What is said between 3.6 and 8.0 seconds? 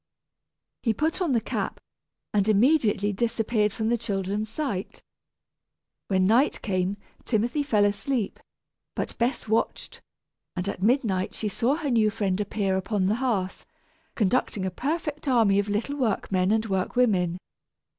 from the children's sight. When night came, Timothy fell